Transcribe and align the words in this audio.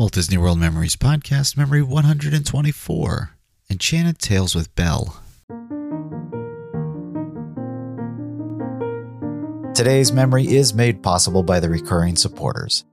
Walt 0.00 0.12
Disney 0.14 0.38
World 0.38 0.58
Memories 0.58 0.96
Podcast, 0.96 1.58
Memory 1.58 1.82
124 1.82 3.36
Enchanted 3.68 4.18
Tales 4.18 4.54
with 4.54 4.74
Belle. 4.74 5.22
Today's 9.74 10.10
memory 10.10 10.46
is 10.46 10.72
made 10.72 11.02
possible 11.02 11.42
by 11.42 11.60
the 11.60 11.68
recurring 11.68 12.16
supporters. 12.16 12.86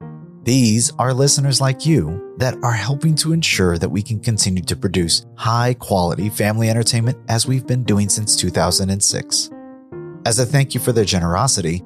These 0.43 0.91
are 0.99 1.13
listeners 1.13 1.61
like 1.61 1.85
you 1.85 2.35
that 2.39 2.61
are 2.61 2.73
helping 2.73 3.15
to 3.15 3.31
ensure 3.31 3.77
that 3.77 3.87
we 3.87 4.01
can 4.01 4.19
continue 4.19 4.63
to 4.63 4.75
produce 4.75 5.25
high 5.37 5.75
quality 5.75 6.27
family 6.27 6.69
entertainment 6.69 7.17
as 7.29 7.47
we've 7.47 7.65
been 7.65 7.85
doing 7.85 8.09
since 8.09 8.35
2006. 8.35 9.49
As 10.25 10.39
a 10.39 10.45
thank 10.45 10.73
you 10.73 10.81
for 10.81 10.91
their 10.91 11.05
generosity, 11.05 11.85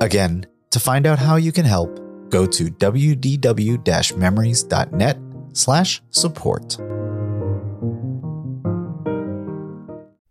Again, 0.00 0.46
to 0.70 0.78
find 0.78 1.08
out 1.08 1.18
how 1.18 1.34
you 1.36 1.50
can 1.50 1.64
help, 1.64 1.98
go 2.30 2.46
to 2.46 2.66
wdw-memories.net 2.66 5.18
slash 5.54 6.02
support. 6.10 6.78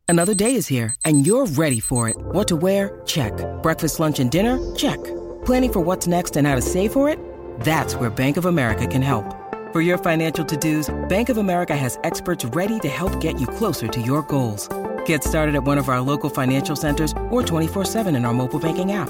Another 0.09 0.33
day 0.33 0.55
is 0.55 0.67
here, 0.67 0.95
and 1.03 1.27
you're 1.27 1.47
ready 1.47 1.81
for 1.81 2.07
it. 2.07 2.15
What 2.17 2.47
to 2.47 2.55
wear? 2.55 3.01
Check. 3.05 3.33
Breakfast, 3.61 3.99
lunch, 3.99 4.21
and 4.21 4.31
dinner? 4.31 4.57
Check. 4.73 5.03
Planning 5.43 5.73
for 5.73 5.81
what's 5.81 6.07
next 6.07 6.37
and 6.37 6.47
how 6.47 6.55
to 6.55 6.61
save 6.61 6.93
for 6.93 7.09
it? 7.09 7.19
That's 7.59 7.93
where 7.95 8.09
Bank 8.09 8.37
of 8.37 8.45
America 8.45 8.87
can 8.87 9.01
help. 9.01 9.25
For 9.73 9.81
your 9.81 9.97
financial 9.97 10.45
to-dos, 10.45 10.95
Bank 11.09 11.27
of 11.27 11.35
America 11.35 11.75
has 11.75 11.99
experts 12.05 12.45
ready 12.45 12.79
to 12.79 12.87
help 12.87 13.19
get 13.19 13.37
you 13.37 13.47
closer 13.47 13.89
to 13.89 13.99
your 13.99 14.21
goals. 14.21 14.69
Get 15.05 15.25
started 15.25 15.55
at 15.55 15.65
one 15.65 15.77
of 15.77 15.89
our 15.89 15.99
local 15.99 16.29
financial 16.29 16.77
centers 16.77 17.11
or 17.29 17.41
24-7 17.41 18.15
in 18.15 18.23
our 18.23 18.33
mobile 18.33 18.59
banking 18.59 18.93
app. 18.93 19.09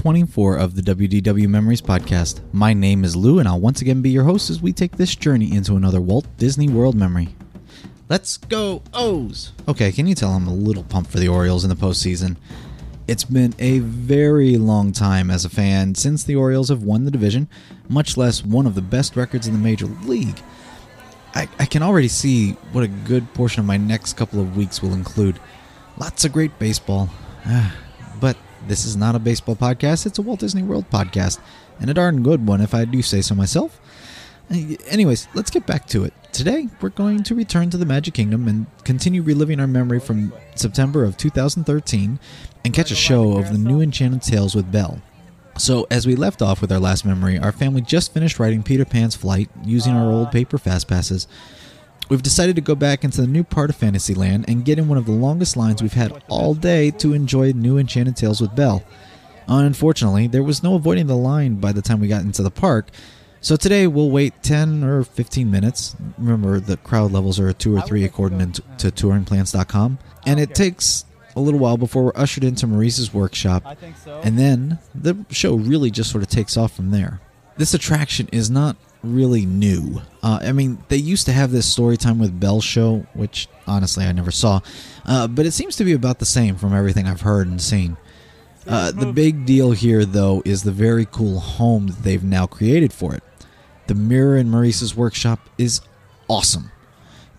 24 0.00 0.56
of 0.56 0.76
the 0.76 0.94
WDW 0.94 1.46
Memories 1.46 1.82
Podcast. 1.82 2.40
My 2.54 2.72
name 2.72 3.04
is 3.04 3.14
Lou, 3.14 3.38
and 3.38 3.46
I'll 3.46 3.60
once 3.60 3.82
again 3.82 4.00
be 4.00 4.08
your 4.08 4.24
host 4.24 4.48
as 4.48 4.62
we 4.62 4.72
take 4.72 4.96
this 4.96 5.14
journey 5.14 5.54
into 5.54 5.76
another 5.76 6.00
Walt 6.00 6.26
Disney 6.38 6.70
World 6.70 6.94
memory. 6.94 7.28
Let's 8.08 8.38
go, 8.38 8.82
O's! 8.94 9.52
Okay, 9.68 9.92
can 9.92 10.06
you 10.06 10.14
tell 10.14 10.30
I'm 10.30 10.46
a 10.46 10.54
little 10.54 10.84
pumped 10.84 11.10
for 11.10 11.18
the 11.18 11.28
Orioles 11.28 11.64
in 11.64 11.68
the 11.68 11.76
postseason? 11.76 12.38
It's 13.08 13.24
been 13.24 13.54
a 13.58 13.80
very 13.80 14.56
long 14.56 14.92
time 14.92 15.30
as 15.30 15.44
a 15.44 15.50
fan 15.50 15.94
since 15.94 16.24
the 16.24 16.34
Orioles 16.36 16.70
have 16.70 16.82
won 16.82 17.04
the 17.04 17.10
division, 17.10 17.46
much 17.90 18.16
less 18.16 18.42
one 18.42 18.64
of 18.64 18.74
the 18.74 18.80
best 18.80 19.16
records 19.16 19.46
in 19.46 19.52
the 19.52 19.58
major 19.58 19.84
league. 19.84 20.40
I, 21.34 21.46
I, 21.58 21.66
can 21.66 21.82
already 21.82 22.08
see 22.08 22.52
what 22.72 22.84
a 22.84 22.88
good 22.88 23.34
portion 23.34 23.60
of 23.60 23.66
my 23.66 23.76
next 23.76 24.14
couple 24.14 24.40
of 24.40 24.56
weeks 24.56 24.80
will 24.80 24.94
include. 24.94 25.38
Lots 25.98 26.24
of 26.24 26.32
great 26.32 26.58
baseball, 26.58 27.10
but 28.18 28.38
this 28.66 28.84
is 28.84 28.96
not 28.96 29.14
a 29.14 29.18
baseball 29.18 29.56
podcast, 29.56 30.06
it's 30.06 30.18
a 30.18 30.22
Walt 30.22 30.40
Disney 30.40 30.62
World 30.62 30.88
podcast, 30.90 31.38
and 31.80 31.90
a 31.90 31.94
darn 31.94 32.22
good 32.22 32.46
one 32.46 32.60
if 32.60 32.74
I 32.74 32.84
do 32.84 33.02
say 33.02 33.20
so 33.20 33.34
myself. 33.34 33.80
Anyways, 34.50 35.28
let's 35.34 35.50
get 35.50 35.66
back 35.66 35.86
to 35.88 36.04
it. 36.04 36.12
Today, 36.32 36.68
we're 36.80 36.88
going 36.88 37.22
to 37.22 37.34
return 37.34 37.70
to 37.70 37.76
the 37.76 37.86
Magic 37.86 38.14
Kingdom 38.14 38.48
and 38.48 38.66
continue 38.84 39.22
reliving 39.22 39.60
our 39.60 39.66
memory 39.66 40.00
from 40.00 40.32
September 40.56 41.04
of 41.04 41.16
2013 41.16 42.18
and 42.64 42.74
catch 42.74 42.90
a 42.90 42.96
show 42.96 43.36
of 43.36 43.52
the 43.52 43.58
new 43.58 43.80
Enchanted 43.80 44.22
Tales 44.22 44.54
with 44.54 44.70
Belle. 44.72 45.00
So, 45.56 45.86
as 45.90 46.06
we 46.06 46.16
left 46.16 46.42
off 46.42 46.60
with 46.60 46.72
our 46.72 46.78
last 46.78 47.04
memory, 47.04 47.38
our 47.38 47.52
family 47.52 47.80
just 47.80 48.12
finished 48.14 48.38
writing 48.38 48.62
Peter 48.62 48.84
Pan's 48.84 49.14
flight 49.14 49.50
using 49.64 49.94
our 49.94 50.10
old 50.10 50.32
paper 50.32 50.58
fast 50.58 50.88
passes. 50.88 51.28
We've 52.10 52.22
decided 52.22 52.56
to 52.56 52.60
go 52.60 52.74
back 52.74 53.04
into 53.04 53.20
the 53.20 53.28
new 53.28 53.44
part 53.44 53.70
of 53.70 53.76
Fantasyland 53.76 54.46
and 54.48 54.64
get 54.64 54.80
in 54.80 54.88
one 54.88 54.98
of 54.98 55.06
the 55.06 55.12
longest 55.12 55.56
lines 55.56 55.80
we've 55.80 55.92
had 55.92 56.24
all 56.28 56.54
day 56.54 56.90
to 56.90 57.12
enjoy 57.12 57.52
new 57.52 57.78
Enchanted 57.78 58.16
Tales 58.16 58.40
with 58.40 58.56
Belle. 58.56 58.82
Unfortunately, 59.46 60.26
there 60.26 60.42
was 60.42 60.60
no 60.60 60.74
avoiding 60.74 61.06
the 61.06 61.16
line 61.16 61.54
by 61.60 61.70
the 61.70 61.80
time 61.80 62.00
we 62.00 62.08
got 62.08 62.22
into 62.22 62.42
the 62.42 62.50
park, 62.50 62.88
so 63.40 63.54
today 63.54 63.86
we'll 63.86 64.10
wait 64.10 64.42
10 64.42 64.82
or 64.82 65.04
15 65.04 65.48
minutes. 65.48 65.94
Remember, 66.18 66.58
the 66.58 66.78
crowd 66.78 67.12
levels 67.12 67.38
are 67.38 67.52
2 67.52 67.76
or 67.76 67.80
3 67.80 68.04
according 68.04 68.52
to, 68.52 68.62
to 68.78 68.90
touringplans.com, 68.90 69.98
and 70.26 70.40
it 70.40 70.52
takes 70.52 71.04
a 71.36 71.40
little 71.40 71.60
while 71.60 71.76
before 71.76 72.02
we're 72.02 72.12
ushered 72.16 72.42
into 72.42 72.66
Maurice's 72.66 73.14
workshop, 73.14 73.64
and 74.24 74.36
then 74.36 74.80
the 74.96 75.24
show 75.30 75.54
really 75.54 75.92
just 75.92 76.10
sort 76.10 76.24
of 76.24 76.28
takes 76.28 76.56
off 76.56 76.74
from 76.74 76.90
there. 76.90 77.20
This 77.56 77.72
attraction 77.72 78.28
is 78.32 78.50
not 78.50 78.76
really 79.02 79.46
new. 79.46 80.02
Uh, 80.22 80.40
I 80.42 80.52
mean, 80.52 80.78
they 80.88 80.96
used 80.96 81.26
to 81.26 81.32
have 81.32 81.50
this 81.50 81.70
story 81.70 81.96
time 81.96 82.18
with 82.18 82.38
Belle 82.38 82.60
show, 82.60 83.06
which 83.14 83.48
honestly 83.66 84.04
I 84.04 84.12
never 84.12 84.30
saw, 84.30 84.60
uh, 85.06 85.26
but 85.28 85.46
it 85.46 85.52
seems 85.52 85.76
to 85.76 85.84
be 85.84 85.92
about 85.92 86.18
the 86.18 86.26
same 86.26 86.56
from 86.56 86.74
everything 86.74 87.06
I've 87.06 87.22
heard 87.22 87.46
and 87.46 87.60
seen. 87.60 87.96
Uh, 88.66 88.92
the 88.92 89.12
big 89.12 89.46
deal 89.46 89.72
here, 89.72 90.04
though, 90.04 90.42
is 90.44 90.62
the 90.62 90.70
very 90.70 91.06
cool 91.06 91.40
home 91.40 91.86
that 91.88 92.02
they've 92.02 92.22
now 92.22 92.46
created 92.46 92.92
for 92.92 93.14
it. 93.14 93.22
The 93.86 93.94
mirror 93.94 94.36
in 94.36 94.50
Maurice's 94.50 94.94
workshop 94.94 95.40
is 95.58 95.80
awesome. 96.28 96.70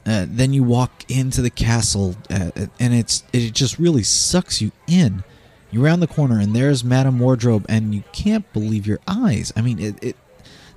Uh, 0.06 0.26
then 0.28 0.52
you 0.52 0.64
walk 0.64 1.06
into 1.10 1.42
the 1.42 1.52
castle, 1.52 2.16
uh, 2.30 2.50
and 2.80 2.94
it's 2.94 3.24
it 3.32 3.52
just 3.54 3.78
really 3.78 4.04
sucks 4.04 4.62
you 4.62 4.72
in. 4.88 5.24
You 5.70 5.86
round 5.86 6.02
the 6.02 6.08
corner, 6.08 6.40
and 6.40 6.56
there's 6.56 6.84
Madame 6.84 7.20
Wardrobe, 7.20 7.66
and 7.70 7.94
you 7.94 8.04
can't 8.12 8.52
believe 8.52 8.88
your 8.88 9.00
eyes. 9.08 9.54
I 9.56 9.62
mean, 9.62 9.80
it, 9.80 10.04
it 10.04 10.18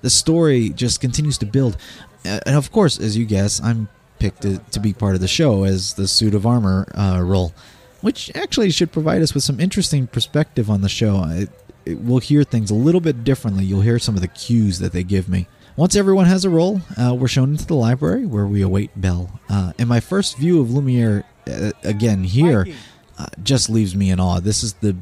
the 0.04 0.10
story 0.10 0.68
just 0.68 1.00
continues 1.00 1.38
to 1.38 1.46
build. 1.46 1.78
And 2.24 2.56
of 2.56 2.70
course, 2.70 3.00
as 3.00 3.16
you 3.16 3.24
guess, 3.24 3.60
I'm 3.60 3.88
picked 4.18 4.42
to, 4.42 4.58
to 4.58 4.78
be 4.78 4.92
part 4.92 5.14
of 5.14 5.22
the 5.22 5.28
show 5.28 5.64
as 5.64 5.94
the 5.94 6.06
suit 6.06 6.34
of 6.34 6.46
armor 6.46 6.86
uh, 6.94 7.20
role, 7.22 7.54
which 8.02 8.30
actually 8.36 8.70
should 8.70 8.92
provide 8.92 9.22
us 9.22 9.32
with 9.32 9.44
some 9.44 9.58
interesting 9.58 10.06
perspective 10.06 10.68
on 10.68 10.82
the 10.82 10.90
show. 10.90 11.24
It, 11.28 11.48
it, 11.86 12.00
we'll 12.00 12.18
hear 12.18 12.44
things 12.44 12.70
a 12.70 12.74
little 12.74 13.00
bit 13.00 13.24
differently. 13.24 13.64
You'll 13.64 13.80
hear 13.80 13.98
some 13.98 14.14
of 14.14 14.20
the 14.20 14.28
cues 14.28 14.78
that 14.78 14.92
they 14.92 15.02
give 15.02 15.26
me. 15.26 15.46
Once 15.74 15.96
everyone 15.96 16.26
has 16.26 16.44
a 16.44 16.50
role, 16.50 16.82
uh, 16.96 17.14
we're 17.14 17.26
shown 17.26 17.50
into 17.52 17.66
the 17.66 17.74
library 17.74 18.26
where 18.26 18.46
we 18.46 18.60
await 18.60 18.90
Belle. 18.94 19.40
Uh, 19.48 19.72
and 19.78 19.88
my 19.88 20.00
first 20.00 20.36
view 20.36 20.60
of 20.60 20.70
Lumiere, 20.70 21.24
uh, 21.46 21.72
again 21.82 22.24
here, 22.24 22.66
uh, 23.18 23.26
just 23.42 23.70
leaves 23.70 23.96
me 23.96 24.10
in 24.10 24.20
awe. 24.20 24.38
This 24.38 24.62
is 24.62 24.74
the 24.74 24.94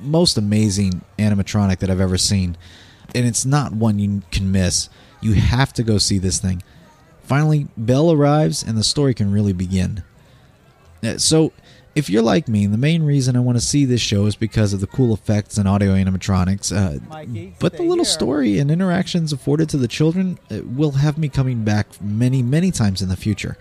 most 0.00 0.38
amazing 0.38 1.02
animatronic 1.18 1.80
that 1.80 1.90
I've 1.90 2.00
ever 2.00 2.18
seen, 2.18 2.56
and 3.14 3.26
it's 3.26 3.44
not 3.44 3.72
one 3.72 3.98
you 3.98 4.22
can 4.30 4.50
miss. 4.50 4.88
You 5.20 5.34
have 5.34 5.72
to 5.74 5.82
go 5.82 5.98
see 5.98 6.18
this 6.18 6.38
thing. 6.38 6.62
Finally, 7.22 7.68
Belle 7.76 8.12
arrives, 8.12 8.62
and 8.62 8.76
the 8.76 8.84
story 8.84 9.14
can 9.14 9.32
really 9.32 9.52
begin. 9.52 10.02
Uh, 11.02 11.16
So, 11.18 11.52
if 11.94 12.10
you're 12.10 12.22
like 12.22 12.48
me, 12.48 12.66
the 12.66 12.76
main 12.76 13.04
reason 13.04 13.36
I 13.36 13.40
want 13.40 13.56
to 13.56 13.64
see 13.64 13.84
this 13.84 14.00
show 14.00 14.26
is 14.26 14.34
because 14.34 14.72
of 14.72 14.80
the 14.80 14.86
cool 14.88 15.14
effects 15.14 15.56
and 15.56 15.68
audio 15.68 15.94
animatronics. 15.94 16.74
Uh, 16.76 16.98
Mikey, 17.08 17.54
but 17.60 17.76
the 17.76 17.82
little 17.84 18.04
here. 18.04 18.12
story 18.12 18.58
and 18.58 18.68
interactions 18.70 19.32
afforded 19.32 19.68
to 19.70 19.76
the 19.76 19.86
children 19.88 20.38
uh, 20.50 20.58
will 20.64 20.90
have 20.92 21.16
me 21.16 21.28
coming 21.28 21.62
back 21.62 21.86
many, 22.02 22.42
many 22.42 22.70
times 22.72 23.00
in 23.00 23.08
the 23.08 23.16
future. 23.16 23.56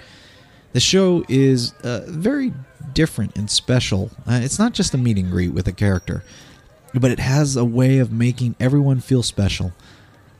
The 0.73 0.79
show 0.79 1.23
is 1.29 1.73
uh, 1.83 2.05
very 2.07 2.51
different 2.93 3.37
and 3.37 3.49
special. 3.49 4.09
Uh, 4.27 4.39
it's 4.41 4.57
not 4.57 4.73
just 4.73 4.95
a 4.95 4.97
meet 4.97 5.17
and 5.17 5.29
greet 5.29 5.53
with 5.53 5.67
a 5.67 5.71
character, 5.71 6.23
but 6.93 7.11
it 7.11 7.19
has 7.19 7.55
a 7.55 7.65
way 7.65 7.97
of 7.99 8.11
making 8.11 8.55
everyone 8.59 8.99
feel 8.99 9.23
special. 9.23 9.73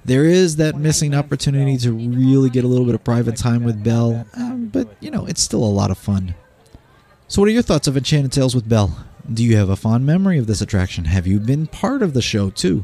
There 0.05 0.25
is 0.25 0.57
that 0.57 0.75
missing 0.75 1.15
opportunity 1.15 1.77
to 1.77 1.93
really 1.93 2.49
get 2.49 2.65
a 2.65 2.67
little 2.67 2.85
bit 2.85 2.95
of 2.95 3.03
private 3.03 3.37
time 3.37 3.63
with 3.63 3.83
Belle, 3.83 4.25
um, 4.35 4.67
but 4.67 4.89
you 4.99 5.09
know, 5.09 5.25
it's 5.25 5.41
still 5.41 5.63
a 5.63 5.65
lot 5.65 5.91
of 5.91 5.97
fun. 5.97 6.35
So, 7.27 7.41
what 7.41 7.47
are 7.47 7.51
your 7.53 7.61
thoughts 7.61 7.87
of 7.87 7.95
Enchanted 7.95 8.31
Tales 8.31 8.53
with 8.53 8.67
Belle? 8.67 9.05
Do 9.31 9.43
you 9.43 9.55
have 9.55 9.69
a 9.69 9.77
fond 9.77 10.05
memory 10.05 10.37
of 10.37 10.47
this 10.47 10.61
attraction? 10.61 11.05
Have 11.05 11.25
you 11.25 11.39
been 11.39 11.67
part 11.67 12.01
of 12.01 12.13
the 12.13 12.21
show 12.21 12.49
too? 12.49 12.83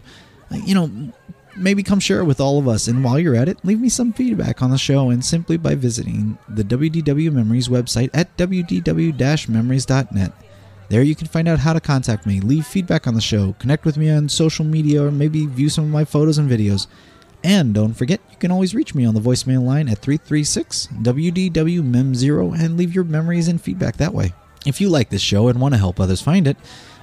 Uh, 0.50 0.56
You 0.66 0.74
know, 0.76 1.12
maybe 1.58 1.84
come 1.84 2.00
share 2.00 2.22
it 2.22 2.26
with 2.26 2.40
all 2.40 2.58
of 2.58 2.68
us. 2.68 2.88
And 2.88 3.04
while 3.04 3.20
you're 3.20 3.36
at 3.36 3.50
it, 3.50 3.58
leave 3.66 3.82
me 3.82 3.90
some 3.90 4.14
feedback 4.14 4.62
on 4.62 4.72
the 4.72 4.78
show 4.78 5.10
and 5.10 5.24
simply 5.24 5.58
by 5.58 5.76
visiting 5.76 6.38
the 6.48 6.64
WDW 6.64 7.32
Memories 7.34 7.68
website 7.68 8.10
at 8.14 8.36
wdw-memories.net. 8.38 10.32
There 10.90 11.04
you 11.04 11.16
can 11.16 11.28
find 11.28 11.48
out 11.48 11.60
how 11.60 11.74
to 11.74 11.80
contact 11.80 12.26
me, 12.26 12.40
leave 12.40 12.66
feedback 12.66 13.06
on 13.06 13.14
the 13.14 13.22
show, 13.22 13.54
connect 13.60 13.86
with 13.86 13.96
me 13.96 14.10
on 14.10 14.28
social 14.28 14.66
media, 14.66 15.04
or 15.04 15.12
maybe 15.12 15.46
view 15.46 15.70
some 15.70 15.84
of 15.84 15.92
my 15.92 16.04
photos 16.04 16.40
and 16.40 16.50
videos. 16.50 16.88
And 17.44 17.76
don't 17.76 17.94
forget, 17.94 18.20
you 18.32 18.38
can 18.38 18.52
always 18.52 18.74
reach 18.74 18.96
me 18.96 19.06
on 19.06 19.14
the 19.14 19.22
voicemail 19.22 19.64
line 19.64 19.88
at 19.88 20.00
336 20.00 20.88
WDW 20.88 21.82
MEM0 21.82 22.60
and 22.60 22.76
leave 22.76 22.94
your 22.94 23.04
memories 23.04 23.48
and 23.48 23.62
feedback 23.62 23.98
that 23.98 24.14
way. 24.14 24.34
If 24.66 24.82
you 24.82 24.90
like 24.90 25.10
this 25.10 25.22
show 25.22 25.48
and 25.48 25.62
want 25.62 25.76
to 25.76 25.78
help 25.78 26.00
others 26.00 26.22
find 26.22 26.48
it, 26.48 26.58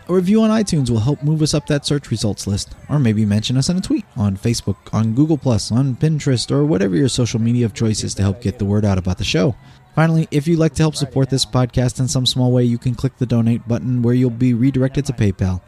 a 0.09 0.15
review 0.15 0.43
on 0.43 0.51
iTunes 0.51 0.91
will 0.91 1.01
help 1.01 1.23
move 1.23 1.41
us 1.41 1.55
up 1.55 1.67
that 1.67 1.87
search 1.87 2.11
results 2.11 2.47
list, 2.47 2.75
or 2.89 2.99
maybe 2.99 3.25
mention 3.25 3.57
us 3.57 3.69
in 3.69 3.77
a 3.77 3.81
tweet 3.81 4.05
on 4.17 4.37
Facebook, 4.37 4.77
on 4.93 5.15
Google, 5.15 5.41
on 5.45 5.97
Pinterest, 5.97 6.51
or 6.51 6.65
whatever 6.65 6.97
your 6.97 7.09
social 7.09 7.41
media 7.41 7.67
of 7.67 7.75
choice 7.75 8.05
is 8.05 8.15
to 8.15 8.23
help 8.23 8.41
get 8.41 8.59
the 8.59 8.65
word 8.65 8.85
out 8.85 8.99
about 8.99 9.19
the 9.19 9.25
show. 9.25 9.57
Finally, 9.97 10.29
if 10.31 10.47
you'd 10.47 10.59
like 10.59 10.75
to 10.75 10.83
help 10.83 10.95
support 10.95 11.31
this 11.31 11.47
podcast 11.47 11.99
in 11.99 12.07
some 12.07 12.27
small 12.27 12.53
way, 12.53 12.63
you 12.63 12.77
can 12.77 12.95
click 12.95 13.17
the 13.17 13.25
donate 13.25 13.67
button 13.67 14.03
where 14.03 14.13
you'll 14.13 14.29
be 14.29 14.53
redirected 14.53 15.07
to 15.07 15.13
PayPal. 15.15 15.63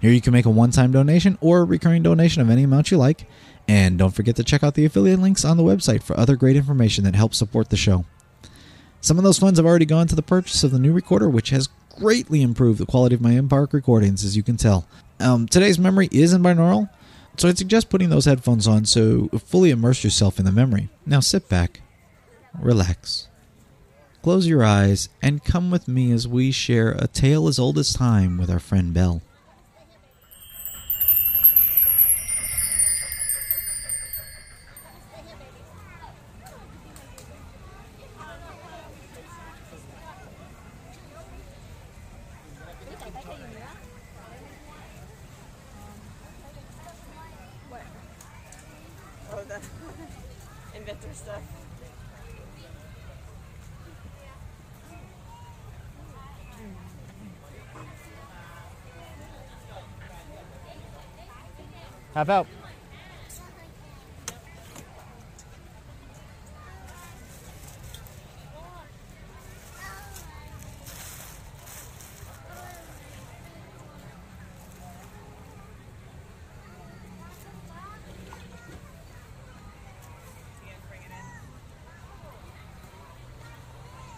Here 0.00 0.10
you 0.10 0.22
can 0.22 0.32
make 0.32 0.46
a 0.46 0.50
one 0.50 0.70
time 0.70 0.90
donation 0.90 1.36
or 1.42 1.60
a 1.60 1.64
recurring 1.64 2.02
donation 2.02 2.40
of 2.40 2.48
any 2.48 2.62
amount 2.62 2.90
you 2.90 2.96
like. 2.96 3.28
And 3.68 3.98
don't 3.98 4.14
forget 4.14 4.36
to 4.36 4.44
check 4.44 4.64
out 4.64 4.72
the 4.72 4.86
affiliate 4.86 5.20
links 5.20 5.44
on 5.44 5.58
the 5.58 5.62
website 5.62 6.02
for 6.02 6.18
other 6.18 6.34
great 6.34 6.56
information 6.56 7.04
that 7.04 7.14
helps 7.14 7.36
support 7.36 7.68
the 7.68 7.76
show. 7.76 8.06
Some 9.02 9.18
of 9.18 9.24
those 9.24 9.38
funds 9.38 9.58
have 9.58 9.66
already 9.66 9.84
gone 9.84 10.06
to 10.06 10.16
the 10.16 10.22
purchase 10.22 10.64
of 10.64 10.70
the 10.70 10.78
new 10.78 10.94
recorder, 10.94 11.28
which 11.28 11.50
has 11.50 11.68
greatly 11.94 12.40
improved 12.40 12.80
the 12.80 12.86
quality 12.86 13.14
of 13.14 13.20
my 13.20 13.32
in 13.32 13.48
recordings, 13.48 14.24
as 14.24 14.34
you 14.34 14.42
can 14.42 14.56
tell. 14.56 14.88
Um, 15.20 15.46
today's 15.46 15.78
memory 15.78 16.08
is 16.10 16.32
in 16.32 16.42
binaural, 16.42 16.88
so 17.36 17.48
I'd 17.50 17.58
suggest 17.58 17.90
putting 17.90 18.08
those 18.08 18.24
headphones 18.24 18.66
on 18.66 18.86
so 18.86 19.28
fully 19.44 19.70
immerse 19.70 20.04
yourself 20.04 20.38
in 20.38 20.46
the 20.46 20.52
memory. 20.52 20.88
Now 21.04 21.20
sit 21.20 21.50
back, 21.50 21.82
relax, 22.58 23.28
close 24.24 24.46
your 24.46 24.64
eyes, 24.64 25.10
and 25.20 25.44
come 25.44 25.70
with 25.70 25.86
me 25.86 26.10
as 26.10 26.26
we 26.26 26.50
share 26.50 26.92
a 26.92 27.06
tale 27.06 27.46
as 27.46 27.58
old 27.58 27.76
as 27.76 27.92
time 27.92 28.38
with 28.38 28.48
our 28.48 28.58
friend 28.58 28.94
Belle. 28.94 29.20
Oh, 49.30 49.38
inventor 50.74 51.12
stuff. 51.12 51.42
Half 62.14 62.28
out. 62.28 62.46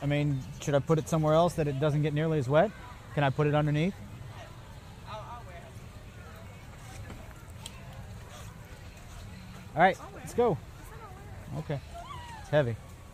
I 0.03 0.09
mean, 0.09 0.39
should 0.61 0.75
I 0.75 0.79
put 0.79 0.99
it 0.99 1.09
somewhere 1.09 1.33
else 1.33 1.55
that 1.55 1.67
it 1.67 1.81
doesn't 1.81 2.03
get 2.03 2.13
nearly 2.13 2.39
as 2.39 2.49
wet? 2.49 2.71
Can 3.15 3.25
I 3.25 3.31
put 3.31 3.47
it 3.47 3.55
underneath? 3.55 3.95
All 9.77 9.83
right, 9.83 9.99
let's 10.15 10.33
go. 10.35 10.57
Okay. 11.59 11.79
It's 12.41 12.49
heavy. 12.49 12.71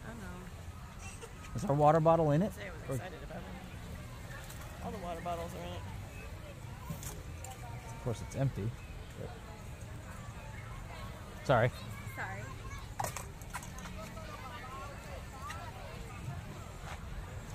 I 0.07 0.11
know. 0.11 1.57
Is 1.57 1.65
our 1.65 1.75
water 1.75 1.99
bottle 2.01 2.31
in 2.31 2.43
it? 2.43 2.53
I 2.57 2.67
Or- 2.69 2.73
was 2.89 2.97
excited 2.99 3.19
about 3.25 3.39
it. 3.39 4.85
All 4.85 4.91
the 4.93 4.99
water 4.99 5.21
bottles 5.23 5.51
are 5.55 5.67
in 5.67 5.73
it. 5.73 5.81
Of 7.97 8.05
course, 8.05 8.21
it's 8.27 8.37
empty. 8.37 8.71
but- 9.19 9.31
Sorry. 11.47 11.71
Sorry. 12.17 12.43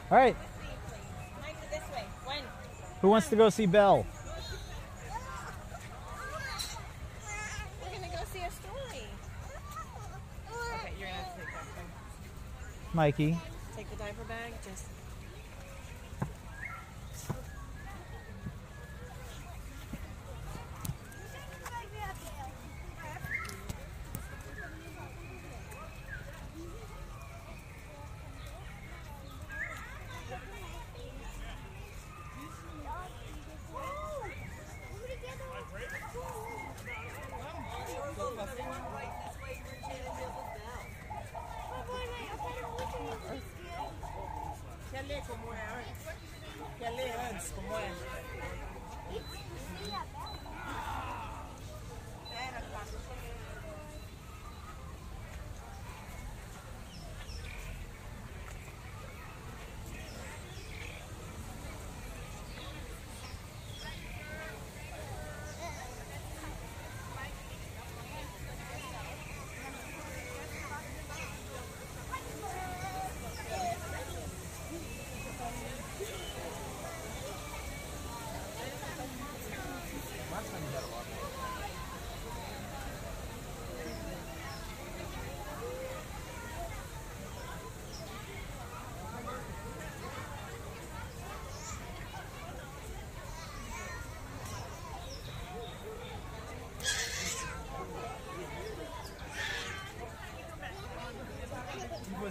All 0.10 0.18
right. 0.18 0.36
Mike, 1.42 1.69
this 1.69 1.83
way. 1.94 2.03
When? 2.25 2.38
Who 3.01 3.10
wants 3.10 3.30
to 3.30 3.36
go 3.36 3.50
see 3.50 3.65
Belle? 3.65 4.06
We're 7.84 7.91
gonna 7.91 8.08
go 8.08 8.24
see 8.32 8.39
a 8.39 8.50
story. 8.51 9.03
Okay, 10.50 10.93
you're 10.98 11.08
gonna 11.08 11.20
have 11.20 11.36
to 11.36 11.41
take 11.41 11.51
that 11.53 11.65
thing. 11.75 11.89
Mikey. 12.98 13.38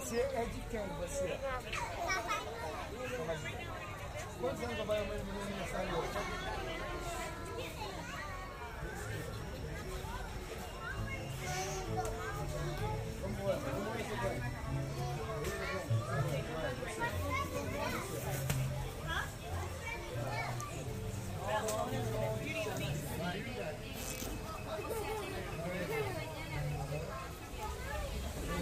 Quem 0.09 0.87
você? 0.99 1.37
Quantos 4.39 4.63
anos 4.63 4.85
vai 4.85 5.01
o 5.01 5.05
meu 5.05 5.15
aniversário? 5.41 6.37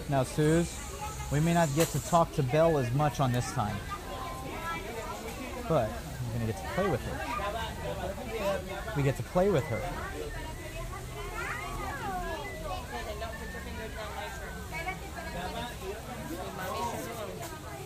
Now, 0.08 0.24
Suze, 0.24 0.85
we 1.30 1.40
may 1.40 1.52
not 1.54 1.68
get 1.74 1.88
to 1.88 2.00
talk 2.06 2.32
to 2.34 2.42
Belle 2.42 2.78
as 2.78 2.92
much 2.92 3.20
on 3.20 3.32
this 3.32 3.50
time, 3.52 3.76
but 5.68 5.90
we're 5.90 6.32
gonna 6.34 6.46
get 6.52 6.62
to 6.62 6.68
play 6.74 6.88
with 6.88 7.00
her. 7.02 7.18
We 8.96 9.02
get 9.02 9.16
to 9.16 9.22
play 9.22 9.50
with 9.50 9.64
her. 9.64 9.82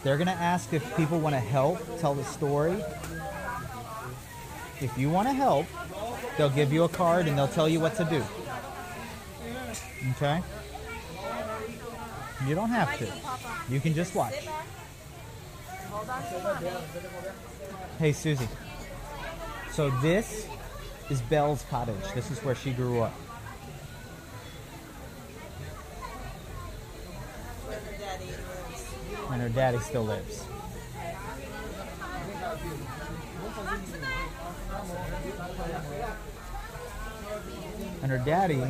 They're 0.02 0.16
gonna 0.16 0.32
ask 0.32 0.72
if 0.72 0.96
people 0.96 1.20
want 1.20 1.34
to 1.34 1.40
help 1.40 1.78
tell 1.98 2.14
the 2.14 2.24
story. 2.24 2.82
If 4.80 4.96
you 4.96 5.10
want 5.10 5.28
to 5.28 5.34
help, 5.34 5.66
they'll 6.38 6.48
give 6.48 6.72
you 6.72 6.84
a 6.84 6.88
card 6.88 7.28
and 7.28 7.36
they'll 7.36 7.48
tell 7.48 7.68
you 7.68 7.80
what 7.80 7.96
to 7.96 8.04
do. 8.04 8.24
Okay? 10.12 10.42
You 12.46 12.54
don't 12.54 12.70
have 12.70 12.98
to. 12.98 13.72
You 13.72 13.80
can 13.80 13.94
just 13.94 14.14
watch. 14.14 14.34
Hey, 17.98 18.12
Susie. 18.12 18.48
So 19.72 19.90
this 20.02 20.46
is 21.10 21.20
Belle's 21.22 21.64
cottage. 21.70 22.12
This 22.14 22.30
is 22.30 22.38
where 22.44 22.54
she 22.54 22.72
grew 22.72 23.00
up. 23.00 23.14
And 29.30 29.42
her 29.42 29.48
daddy 29.48 29.78
still 29.78 30.04
lives. 30.04 30.44
And 38.02 38.10
her 38.10 38.18
daddy 38.18 38.62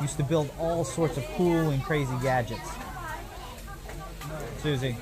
used 0.00 0.16
to 0.16 0.24
build 0.24 0.50
all 0.58 0.84
sorts 0.84 1.16
of 1.16 1.24
cool 1.36 1.70
and 1.70 1.82
crazy 1.82 2.14
gadgets. 2.22 2.70
Susie. 4.62 4.96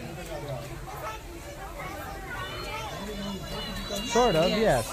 Sort 4.07 4.37
of, 4.37 4.51
yes. 4.51 4.87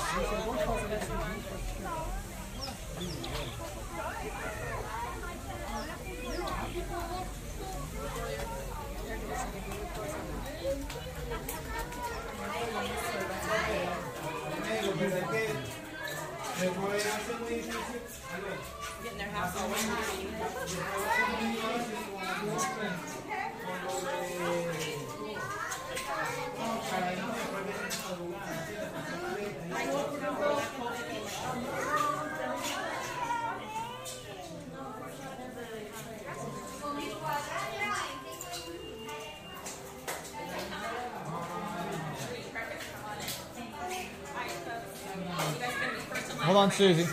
Hold 46.42 46.58
on, 46.58 46.72
Susie. 46.72 47.08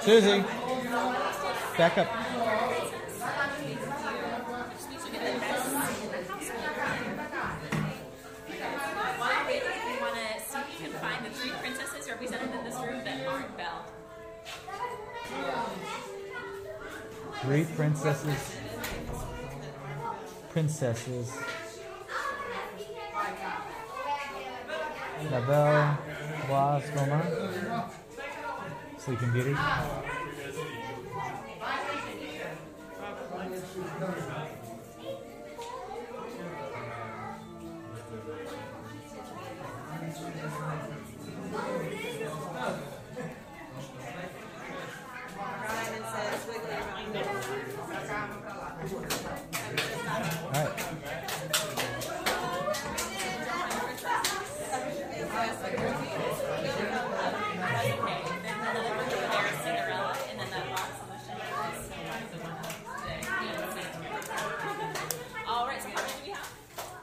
Susie. 0.00 0.61
Back 1.78 1.98
up. 1.98 2.06
We 2.06 2.38
want 2.38 2.70
to 10.14 10.40
see 10.40 10.58
if 10.58 10.68
we 10.68 10.84
can 10.84 10.92
find 11.00 11.24
the 11.24 11.30
three 11.30 11.50
princesses 11.50 11.82
princesses. 17.74 18.56
Princesses. 20.50 21.32
La 25.30 25.40
Belle, 25.40 25.98
Boise, 26.48 26.92
Goma. 26.92 27.90
Sleeping 28.98 29.32
Beauty. 29.32 29.54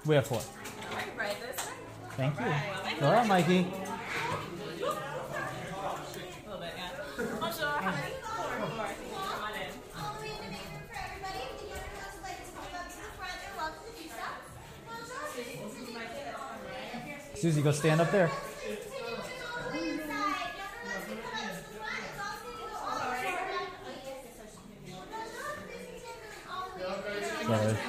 Many? 0.10 0.26
Four, 0.26 0.42
four. 0.42 0.42
Come 2.18 3.32
on 3.32 3.52
in. 3.52 3.66
Susie, 17.36 17.62
go 17.62 17.72
stand 17.72 18.02
up 18.02 18.12
there. 18.12 18.30
Sorry. 27.46 27.89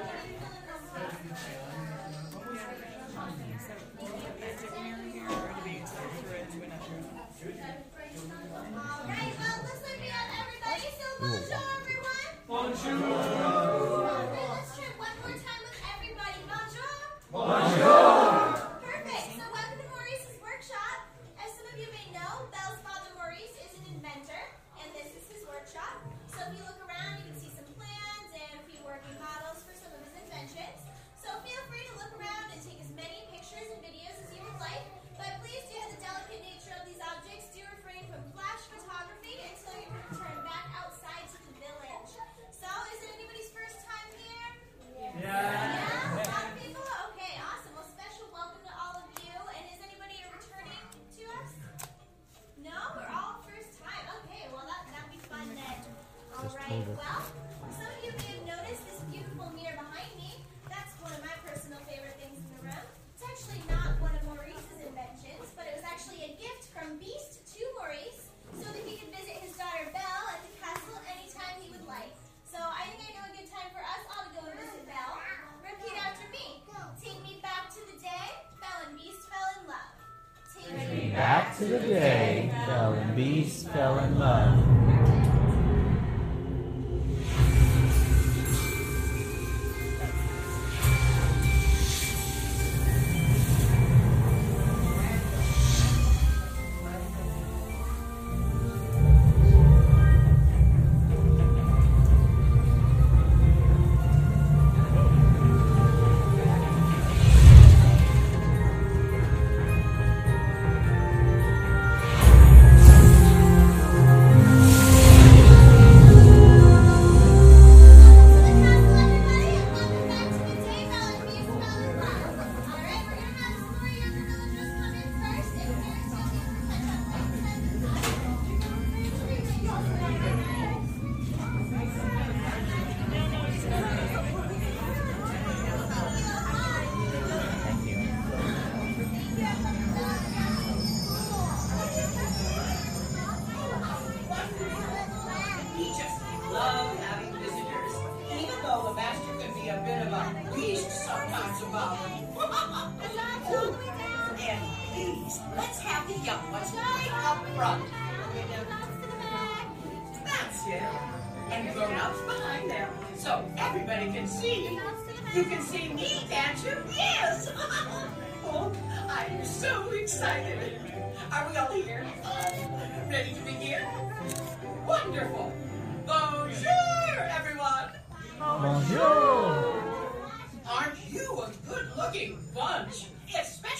To 81.60 81.66
the 81.66 81.78
day 81.78 82.50
Belle 82.66 82.94
and 82.94 83.14
Beast 83.14 83.68
fell 83.68 83.98
in 83.98 84.18
love. 84.18 84.69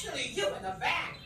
Especially 0.02 0.30
you 0.32 0.46
in 0.46 0.62
the 0.62 0.74
back. 0.80 1.18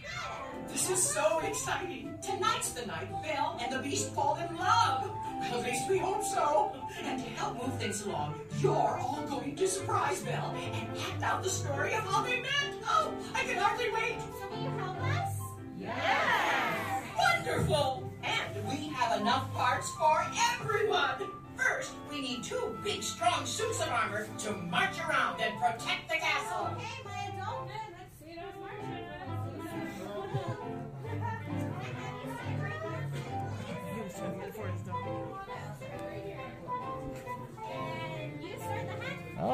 This 0.66 0.90
is 0.90 1.00
so 1.00 1.38
exciting. 1.44 2.18
Tonight's 2.20 2.70
the 2.70 2.84
night 2.86 3.08
Belle 3.22 3.56
and 3.62 3.72
the 3.72 3.78
Beast 3.78 4.12
fall 4.12 4.36
in 4.36 4.56
love. 4.56 5.12
At 5.42 5.62
least 5.62 5.88
we 5.88 5.98
hope 5.98 6.24
so. 6.24 6.74
And 7.04 7.22
to 7.22 7.30
help 7.30 7.62
move 7.62 7.78
things 7.78 8.02
along, 8.02 8.34
you're 8.58 8.72
all 8.72 9.24
going 9.28 9.54
to 9.54 9.68
surprise 9.68 10.22
Belle 10.22 10.56
and 10.56 10.88
act 10.98 11.22
out 11.22 11.44
the 11.44 11.50
story 11.50 11.94
of 11.94 12.02
how 12.02 12.22
they 12.22 12.40
met. 12.40 12.74
Oh, 12.88 13.14
I 13.32 13.44
can 13.44 13.58
hardly 13.58 13.92
wait. 13.92 14.18
So 14.40 14.48
will 14.50 14.64
you 14.64 14.70
help 14.70 15.00
us? 15.02 15.38
Yes! 15.78 17.04
Wonderful! 17.16 18.12
And 18.24 18.68
we 18.68 18.88
have 18.88 19.20
enough 19.20 19.54
parts 19.54 19.88
for 19.90 20.26
everyone! 20.52 21.30
First, 21.56 21.92
we 22.10 22.20
need 22.20 22.42
two 22.42 22.76
big, 22.82 23.04
strong 23.04 23.46
suits 23.46 23.80
of 23.80 23.88
armor 23.90 24.26
to 24.38 24.52
march 24.52 24.98
around 25.08 25.40
and 25.40 25.54
protect 25.60 26.08
the 26.08 26.16
castle. 26.16 26.70
Okay, 26.72 27.13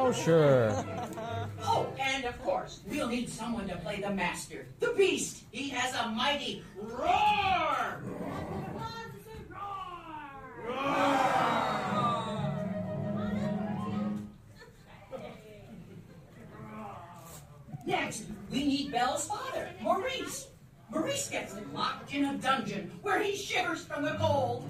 Oh, 0.02 0.12
sure. 0.12 0.72
Oh, 1.62 1.86
and 2.00 2.24
of 2.24 2.42
course, 2.42 2.80
we'll 2.88 3.08
need 3.08 3.28
someone 3.28 3.68
to 3.68 3.76
play 3.76 4.00
the 4.00 4.08
master, 4.08 4.66
the 4.80 4.94
beast. 4.96 5.44
He 5.50 5.68
has 5.68 5.94
a 5.94 6.08
mighty 6.08 6.64
roar! 6.74 8.00
Next, 17.86 18.24
we 18.50 18.64
need 18.64 18.90
Belle's 18.90 19.26
father, 19.26 19.68
Maurice. 19.82 20.48
Maurice 20.90 21.28
gets 21.28 21.54
locked 21.74 22.14
in 22.14 22.24
a 22.24 22.38
dungeon 22.38 22.90
where 23.02 23.22
he 23.22 23.36
shivers 23.36 23.84
from 23.84 24.04
the 24.04 24.16
cold. 24.18 24.64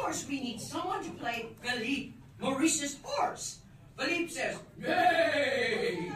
Course, 0.00 0.26
we 0.28 0.40
need 0.40 0.60
someone 0.60 1.02
to 1.04 1.10
play 1.10 1.46
Philippe, 1.60 2.12
Maurice's 2.40 2.98
horse. 3.02 3.60
Philippe 3.98 4.28
says, 4.28 4.58
Yay! 4.80 6.12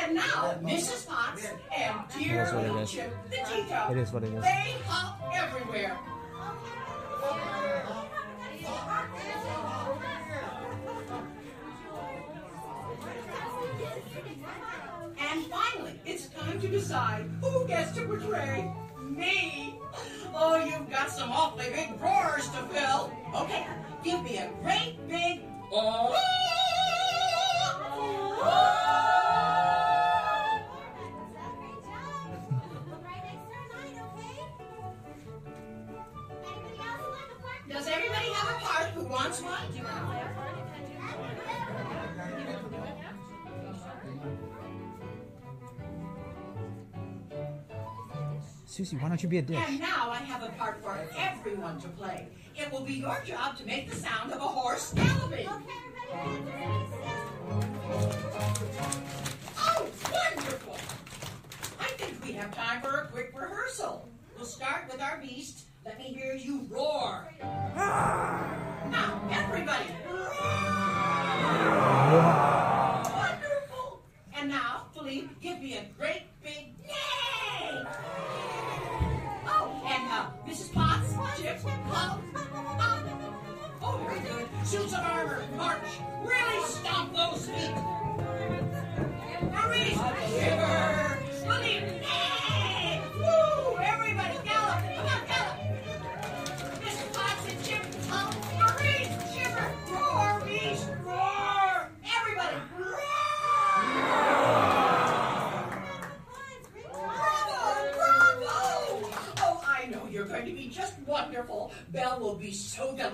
And 0.00 0.14
now, 0.14 0.54
Mrs. 0.62 1.06
Potts 1.06 1.46
and 1.76 2.00
dear 2.16 2.36
That's 2.36 2.52
what 2.52 2.64
it 2.64 2.72
little. 2.72 2.86
Chip 2.86 3.12
the 3.30 3.36
teacup. 3.36 3.90
It 3.90 3.98
is 3.98 4.12
what 4.12 4.24
it 4.24 4.32
is. 4.32 4.42
They 4.42 4.76
hop 4.86 5.20
everywhere. 5.34 5.98
Decide 16.78 17.28
who 17.42 17.66
gets 17.66 17.90
to 17.92 18.06
portray 18.06 18.72
me. 19.02 19.80
Oh, 20.32 20.54
you've 20.64 20.88
got 20.88 21.10
some 21.10 21.30
awfully 21.30 21.66
big 21.70 21.98
drawers 21.98 22.48
to 22.50 22.58
fill. 22.72 23.12
Okay, 23.34 23.66
give 24.04 24.22
me 24.22 24.38
a 24.38 24.48
great 24.62 24.96
big. 25.08 25.40
Oh. 25.72 26.14
Does 37.68 37.86
everybody 37.86 38.32
have 38.32 38.56
a 38.56 38.64
part 38.64 38.86
who 38.90 39.04
wants 39.04 39.42
one? 39.42 39.58
Susie, 48.78 48.96
why 48.96 49.08
don't 49.08 49.20
you 49.20 49.28
be 49.28 49.38
a 49.38 49.42
dish? 49.42 49.58
And 49.66 49.80
now 49.80 50.08
I 50.08 50.18
have 50.18 50.44
a 50.44 50.50
part 50.50 50.80
for 50.80 50.96
everyone 51.18 51.80
to 51.80 51.88
play. 51.88 52.28
It 52.56 52.70
will 52.70 52.84
be 52.84 52.92
your 52.92 53.20
job 53.26 53.58
to 53.58 53.66
make 53.66 53.90
the 53.90 53.96
sound 53.96 54.30
of 54.30 54.40
a 54.40 54.46
horse 54.46 54.92
galloping. 54.92 55.48
Oh, 59.58 59.88
wonderful! 60.12 60.76
I 61.80 61.88
think 61.96 62.24
we 62.24 62.30
have 62.34 62.54
time 62.54 62.80
for 62.80 63.00
a 63.00 63.08
quick 63.08 63.32
rehearsal. 63.34 64.08
We'll 64.36 64.46
start 64.46 64.84
with 64.88 65.02
our 65.02 65.18
beast. 65.18 65.64
Let 65.84 65.98
me 65.98 66.04
hear 66.04 66.34
you 66.34 66.64
roar. 66.70 67.34
Now, 67.42 69.28
everybody, 69.32 69.86
roar! 70.08 72.37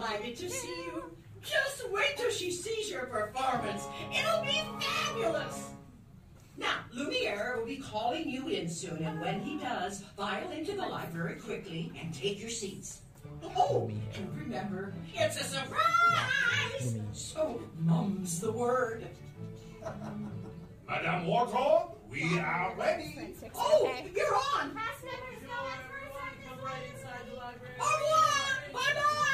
delighted 0.04 0.36
to 0.36 0.50
see 0.50 0.84
you. 0.86 1.04
Just 1.42 1.90
wait 1.90 2.16
till 2.16 2.30
she 2.30 2.50
sees 2.50 2.90
your 2.90 3.06
performance. 3.06 3.86
It'll 4.12 4.42
be 4.42 4.62
fabulous. 4.80 5.70
Now, 6.56 6.76
Lumiere 6.92 7.56
will 7.58 7.66
be 7.66 7.76
calling 7.76 8.28
you 8.28 8.48
in 8.48 8.68
soon, 8.68 9.02
and 9.02 9.20
when 9.20 9.40
he 9.40 9.58
does, 9.58 10.04
file 10.16 10.50
into 10.50 10.72
the 10.72 10.86
library 10.86 11.34
quickly 11.34 11.92
and 12.00 12.14
take 12.14 12.40
your 12.40 12.50
seats. 12.50 13.00
Oh, 13.56 13.90
and 14.14 14.38
remember, 14.38 14.94
it's 15.14 15.40
a 15.40 15.44
surprise! 15.44 16.96
So, 17.12 17.60
mum's 17.80 18.40
the 18.40 18.52
word. 18.52 19.06
Madame 20.88 21.26
Warthog, 21.26 21.94
we 22.10 22.38
are 22.38 22.74
ready. 22.78 23.34
Oh, 23.54 23.92
you're 24.14 24.34
on! 24.34 24.74
Pass 24.74 25.02
members, 25.02 25.42
go 25.42 25.52
on 25.52 25.78
first. 25.90 26.48
Come 26.48 26.64
right 26.64 26.82
inside 26.94 27.20
the 27.30 27.36
library. 27.36 27.74
Au 27.80 27.84
revoir! 27.84 28.72
Bye-bye! 28.72 29.33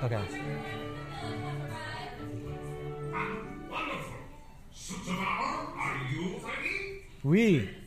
Okay. 0.00 0.16
Ah, 3.12 3.34
wonderful. 3.68 4.14
Are 5.10 5.98
you 6.12 6.40
ready? 6.46 7.02
Oui. 7.24 7.77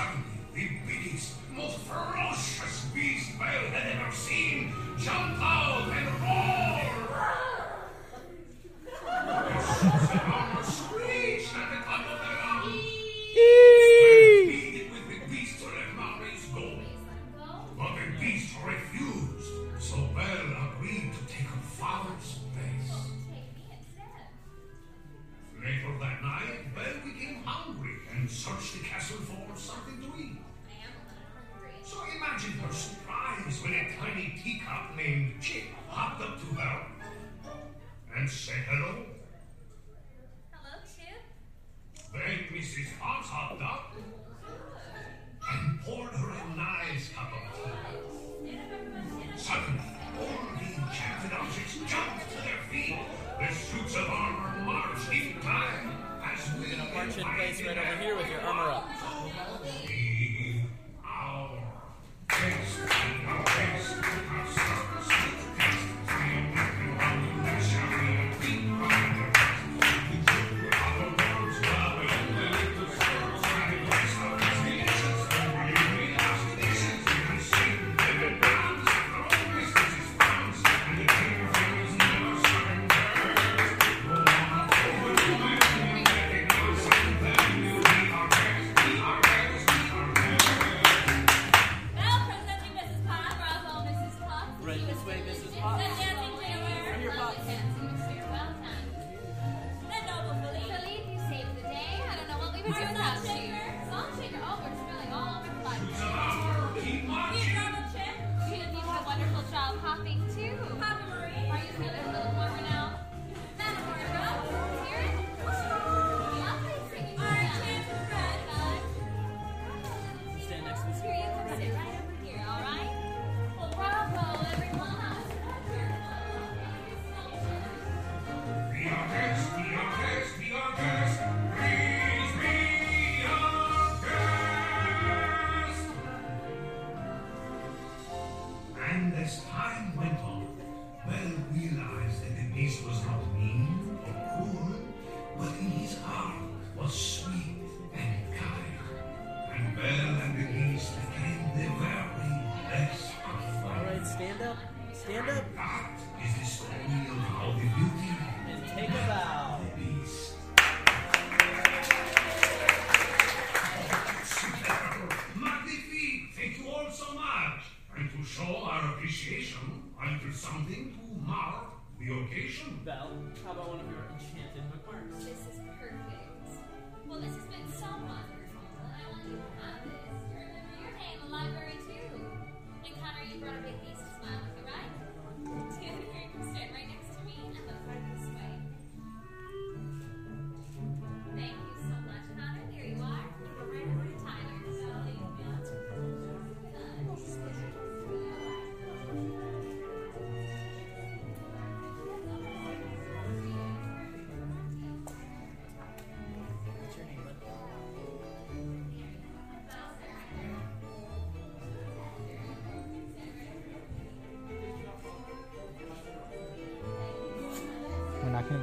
time. 0.00 0.29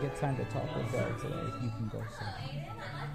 get 0.07 0.19
time 0.19 0.37
to 0.37 0.45
talk 0.45 0.75
with 0.75 0.91
God 0.91 1.19
today, 1.19 1.35
you 1.61 1.69
can 1.69 1.89
go 1.91 2.01
somewhere. 2.17 3.06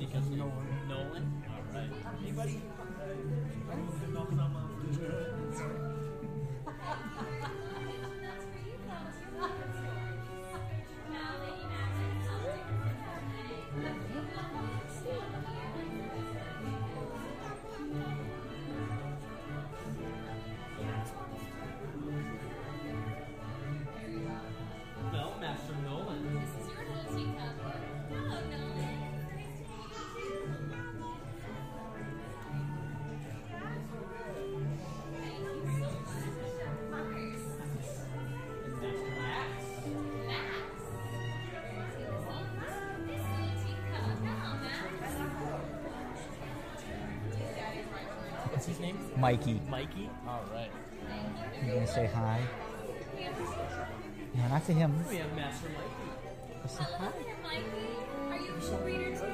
Because 0.00 0.30
Nolan. 0.30 0.52
Nolan? 0.88 1.44
Alright. 1.46 1.90
Anybody? 2.22 2.62
name? 48.92 49.20
Mikey. 49.20 49.60
Mikey? 49.68 50.10
All 50.26 50.44
right. 50.52 50.70
You 51.64 51.74
gonna 51.74 51.86
say 51.86 52.06
hi? 52.06 52.40
No, 54.34 54.48
not 54.48 54.64
to 54.66 54.72
him. 54.72 55.04
We 55.08 55.16
have 55.16 55.34
Master 55.34 55.68
Mikey. 55.68 56.84
Hi. 56.98 57.12
Mikey. 57.42 57.64
Are 58.30 58.38
you 58.38 58.52
a 58.72 58.84
reader 58.84 59.16
too? 59.16 59.24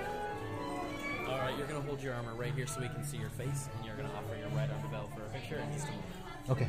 All 1.29 1.39
right, 1.39 1.57
you're 1.59 1.67
gonna 1.67 1.81
hold 1.81 2.03
your 2.03 2.15
armor 2.15 2.35
right 2.35 2.55
here 2.55 2.67
so 2.67 2.81
we 2.81 2.89
can 2.89 3.05
see 3.05 3.17
your 3.17 3.31
face, 3.31 3.69
and 3.77 3.85
you're 3.85 3.97
gonna 3.97 4.13
offer 4.17 4.37
your 4.39 4.49
right 4.51 4.71
arm 4.71 4.83
to 4.83 4.89
Belle 4.89 5.11
for 5.15 5.23
a 5.23 5.29
picture 5.31 5.57
in 5.57 5.73
just 5.73 5.89
a 5.89 5.91
moment. 5.91 6.07
Okay. 6.51 6.69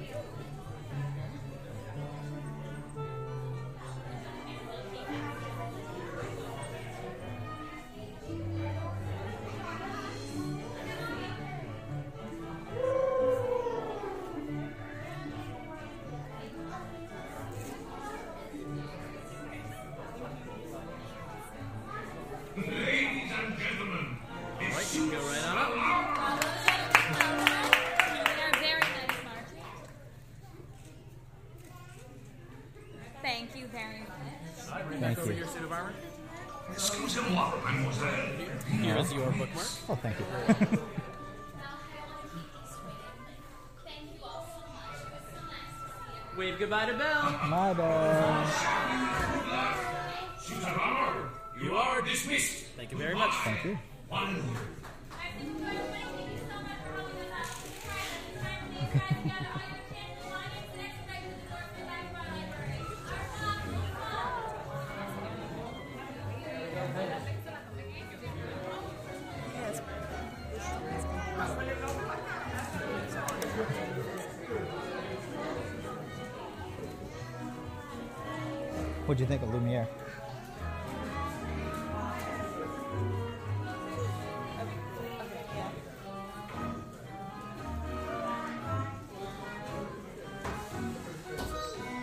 Thank 34.99 35.17
you. 35.25 35.45
Excusez-moi, 36.71 37.53
mademoiselle. 37.63 38.11
Here 38.81 38.97
is 38.97 39.13
your 39.13 39.31
bookmark. 39.31 39.67
Oh, 39.89 39.95
thank 39.95 40.15
you. 40.19 40.25
Wave 46.37 46.59
goodbye 46.59 46.85
to 46.85 46.93
Belle. 46.93 47.31
My 47.49 47.73
bad. 47.73 48.47
You 51.59 51.75
are 51.75 52.01
dismissed. 52.03 52.65
Thank 52.77 52.91
you 52.91 52.97
very 52.97 53.15
much. 53.15 53.33
Thank 53.43 53.65
you. 53.65 53.79
One. 54.09 54.35
What'd 79.17 79.31
you 79.31 79.35
think 79.35 79.49
of 79.49 79.49
Lumiere? 79.49 79.87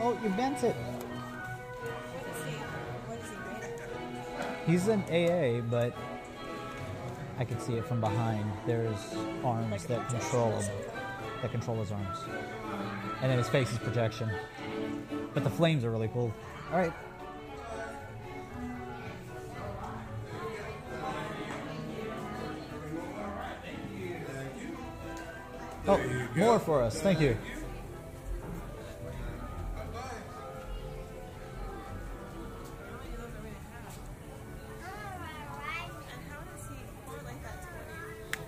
Oh, 0.00 0.18
you 0.24 0.29
bent 0.31 0.64
it. 0.64 0.74
He's 4.66 4.88
an 4.88 5.03
AA, 5.03 5.61
but 5.70 5.96
I 7.38 7.44
can 7.44 7.61
see 7.61 7.74
it 7.74 7.87
from 7.87 8.00
behind. 8.00 8.44
There's 8.66 8.98
arms 9.44 9.87
that 9.87 10.09
control 10.09 10.50
him, 10.50 10.74
that 11.42 11.53
control 11.53 11.77
his 11.77 11.92
arms, 11.92 12.18
and 13.22 13.31
then 13.31 13.38
his 13.38 13.48
face 13.48 13.70
is 13.70 13.79
projection. 13.79 14.29
But 15.33 15.44
the 15.44 15.50
flames 15.50 15.85
are 15.85 15.92
really 15.92 16.09
cool. 16.09 16.35
All 16.74 16.80
right. 16.80 16.92
Oh, 25.87 26.28
more 26.34 26.58
for 26.58 26.82
us. 26.82 27.00
Thank 27.00 27.20
you. 27.20 27.37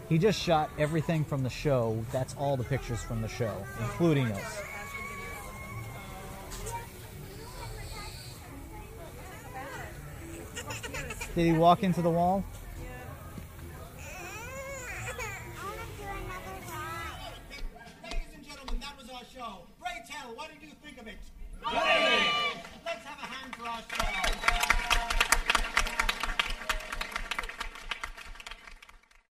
He 0.09 0.19
just 0.19 0.41
shot 0.41 0.71
everything 0.79 1.25
from 1.25 1.45
the 1.45 1.51
show. 1.51 2.05
That's 2.11 2.35
all 2.35 2.57
the 2.57 2.65
pictures 2.65 3.01
from 3.03 3.23
the 3.23 3.29
show, 3.29 3.65
including 3.79 4.33
us. 4.33 4.76
Did 11.37 11.45
he 11.45 11.53
walk 11.53 11.83
into 11.83 12.01
the 12.01 12.09
wall? 12.09 12.43